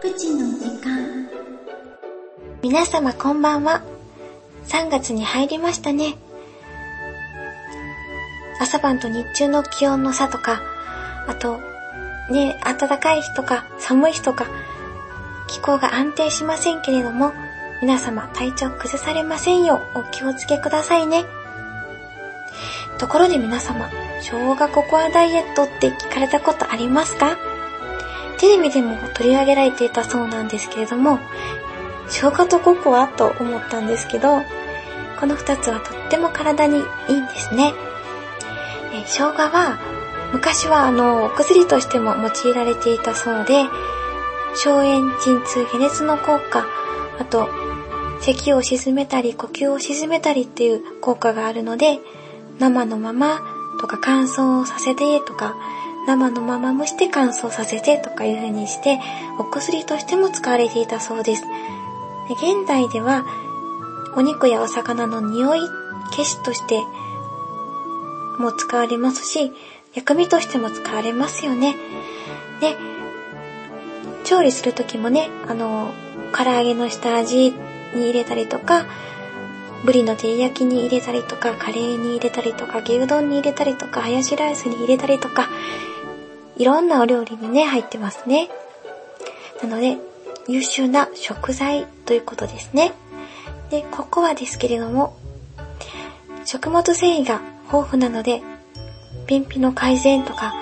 [0.00, 1.28] プチの時間
[2.62, 3.82] 皆様こんばんは。
[4.66, 6.14] 3月に入りましたね。
[8.60, 10.60] 朝晩と日中の気温の差とか、
[11.26, 11.58] あと、
[12.30, 14.46] ね、暖かい日とか寒い日とか、
[15.48, 17.32] 気候が安定しませんけれども、
[17.82, 21.24] 皆様体調崩されませんようお気をつけくださいね。
[22.98, 23.88] ところで皆様、
[24.20, 27.38] 生姜ココアダイエットって聞かれたことありますか？
[28.40, 31.18] テレビでも取り上げられていたそうなんですけれども、
[32.08, 34.40] 生姜とココアと思ったんですけど、
[35.20, 37.74] この二つはとっても体にいいんですね。
[38.94, 39.78] え生姜は、
[40.32, 43.64] 昔はあの、お薬としても用いられていたそうで、
[44.54, 46.66] 消炎、鎮痛、解熱の効果、
[47.18, 47.50] あと、
[48.22, 51.98] 咳を鎮めたり、呼吸を鎮めたりっていう効果があるので、
[52.58, 53.42] 生のまま
[53.80, 55.56] とか乾燥させてとか、
[56.10, 58.98] 生のまま蒸して乾燥させてとかいう風にして、
[59.38, 61.42] お薬としても使われていたそうです。
[62.28, 63.24] で現代では、
[64.16, 65.60] お肉やお魚の匂い
[66.10, 66.82] 消しとして
[68.40, 69.52] も使われますし、
[69.94, 71.76] 薬味としても使われますよね。
[72.60, 72.76] で、
[74.24, 75.92] 調理するときもね、あの、
[76.36, 77.52] 唐揚げの下味
[77.94, 78.86] に入れたりとか、
[79.84, 85.48] ブリの照り焼きに入れたりとか、カレーに入れたりとか、牛丼に入れたりとか、ハヤシライスに入れたりとか、
[86.60, 88.50] いろんなお料理にね、入ってますね。
[89.62, 89.96] なので、
[90.46, 92.92] 優秀な食材ということですね。
[93.70, 95.16] で、ココアですけれども、
[96.44, 97.40] 食物繊維が
[97.72, 98.42] 豊富なので、
[99.26, 100.52] 便秘の改善とか、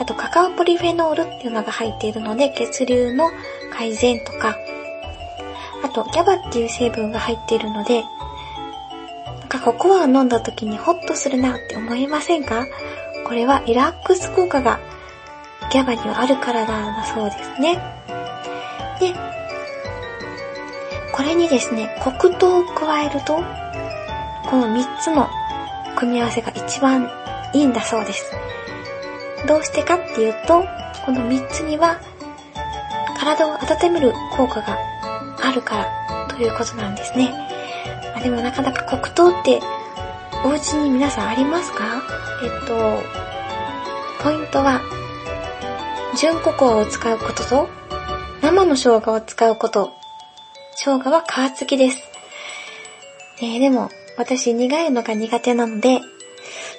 [0.00, 3.30] あとカカオポリフェノールっていうのが入っているので、血流の
[3.72, 4.56] 改善とか、
[5.84, 8.02] あと、ギャバっていう成分が入っているので、
[9.38, 12.66] なんかココアを飲んだ時にホッとするなって思いませんか？
[13.28, 14.80] これはリラックス効果が
[15.72, 17.74] ギャバにはあるからなんだそうですね。
[19.00, 19.14] で、
[21.12, 23.36] これにですね、黒糖を加えると、
[24.48, 25.28] この3つの
[25.96, 27.10] 組み合わせが一番
[27.52, 28.30] いいんだそうです。
[29.46, 30.64] どうしてかっていうと、
[31.04, 32.00] この3つには
[33.18, 34.78] 体を温める効果が
[35.42, 37.32] あるからということなんですね。
[38.14, 39.60] あでもなかなか黒糖って
[40.44, 42.02] お家に皆さんありますか？
[42.42, 43.02] えっと、
[44.22, 44.80] ポイントは、
[46.16, 47.68] 純ココアを使うことと、
[48.40, 49.92] 生の生姜を使うこと。
[50.74, 52.02] 生姜は皮付きです。
[53.42, 56.00] えー、でも、私苦いのが苦手なので、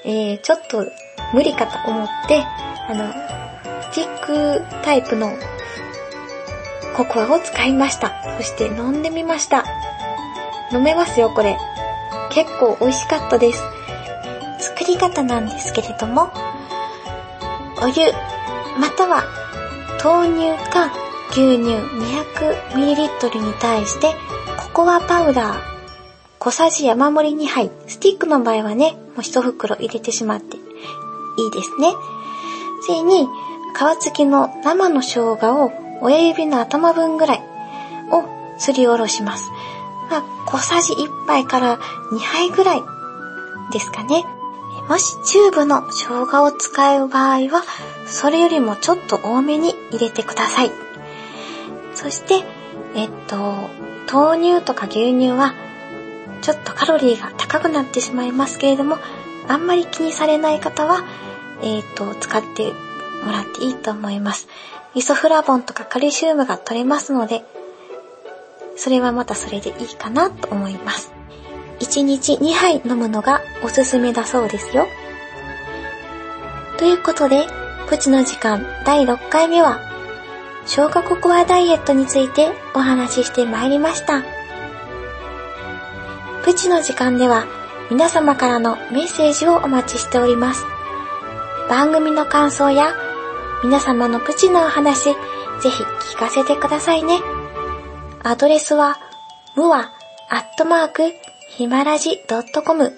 [0.05, 0.85] えー、ちょっと
[1.35, 2.43] 無理かと思って、
[2.89, 3.13] あの、
[3.91, 5.31] スティックタイプの
[6.95, 8.13] ココアを使いました。
[8.37, 9.65] そして飲んでみました。
[10.71, 11.59] 飲めますよ、これ。
[12.31, 13.61] 結構美味しかったです。
[14.59, 16.31] 作り方なんですけれども、
[17.83, 18.11] お湯、
[18.79, 19.23] または
[20.03, 20.91] 豆乳か
[21.31, 21.75] 牛乳
[22.75, 24.15] 200ml に対して
[24.73, 25.77] ココアパウダー
[26.39, 31.93] 小さじ山盛り2杯、スティックの場合はね、もう一袋入れてしまっていいですね。
[32.85, 33.27] 次に、
[33.75, 35.71] 皮付きの生の生姜を
[36.01, 37.43] 親指の頭分ぐらい
[38.11, 38.23] を
[38.59, 39.51] すりおろします。
[40.09, 41.79] まあ、小さじ1杯から
[42.13, 42.83] 2杯ぐらい
[43.73, 44.23] ですかね。
[44.87, 47.63] もしチューブの生姜を使う場合は、
[48.05, 50.71] それよりもちょっと多めに入れてください。
[51.93, 52.45] そして、
[52.95, 53.37] えっと、
[54.11, 55.53] 豆乳とか牛乳は、
[56.41, 58.97] ちょっとカロリーが高くなってしまいますけれども、
[59.49, 61.03] あんまり気にされない方は、
[61.61, 62.71] えっと、使って
[63.25, 64.47] もらっていいと思います。
[64.95, 67.43] イソフラボンとかカルシウムが取れますので、
[68.77, 71.16] それはまたそれでいいかなと思います。
[71.79, 74.87] 1日2杯飲むのがおすすめだそうですよ。
[76.77, 77.47] ということで、
[77.87, 79.79] プチの時間第6回目は、
[80.65, 84.23] 消化ココアダイエットについてお話ししてまいりました。
[86.43, 87.45] プチの時間では
[87.89, 90.65] 皆様からのメッセージをお待ちしております。
[91.69, 92.93] 番組の感想や
[93.63, 95.13] 皆様のプチのお話、ぜ
[95.69, 97.19] ひ聞かせてくださいね。
[98.23, 98.99] アドレスは、
[99.55, 99.91] むわ、
[100.29, 101.13] アットマーク、
[101.57, 102.21] ひまらじ
[102.63, 102.93] .com、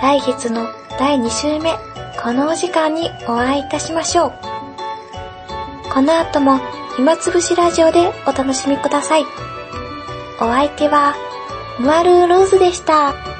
[0.01, 0.69] 来月の
[0.99, 1.75] 第2週目、
[2.23, 4.33] このお時間にお会いいたしましょう。
[5.93, 6.61] この後も
[6.97, 9.27] 暇つぶしラジオでお楽しみください。
[10.41, 11.15] お相手は、
[11.79, 13.36] ムアルーローズでした。